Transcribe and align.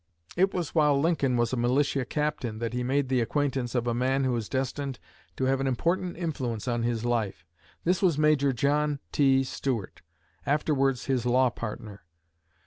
It 0.35 0.51
was 0.51 0.73
while 0.73 0.99
Lincoln 0.99 1.37
was 1.37 1.53
a 1.53 1.55
militia 1.55 2.05
captain 2.05 2.57
that 2.57 2.73
he 2.73 2.81
made 2.83 3.07
the 3.07 3.21
acquaintance 3.21 3.75
of 3.75 3.85
a 3.85 3.93
man 3.93 4.23
who 4.23 4.31
was 4.31 4.49
destined 4.49 4.97
to 5.37 5.43
have 5.43 5.59
an 5.61 5.67
important 5.67 6.17
influence 6.17 6.67
on 6.67 6.81
his 6.81 7.05
life. 7.05 7.45
This 7.83 8.01
was 8.01 8.17
Major 8.17 8.51
John 8.51 8.99
T. 9.11 9.43
Stuart, 9.43 10.01
afterwards 10.43 11.05
his 11.05 11.23
law 11.27 11.51
partner. 11.51 12.01